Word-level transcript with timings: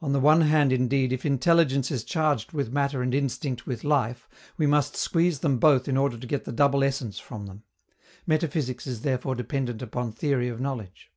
On 0.00 0.12
the 0.12 0.18
one 0.18 0.40
hand, 0.40 0.72
indeed, 0.72 1.12
if 1.12 1.24
intelligence 1.24 1.92
is 1.92 2.02
charged 2.02 2.50
with 2.50 2.72
matter 2.72 3.00
and 3.00 3.14
instinct 3.14 3.64
with 3.64 3.84
life, 3.84 4.28
we 4.56 4.66
must 4.66 4.96
squeeze 4.96 5.38
them 5.38 5.58
both 5.60 5.86
in 5.86 5.96
order 5.96 6.18
to 6.18 6.26
get 6.26 6.44
the 6.44 6.50
double 6.50 6.82
essence 6.82 7.20
from 7.20 7.46
them; 7.46 7.62
metaphysics 8.26 8.88
is 8.88 9.02
therefore 9.02 9.36
dependent 9.36 9.80
upon 9.80 10.10
theory 10.10 10.48
of 10.48 10.58
knowledge. 10.60 11.12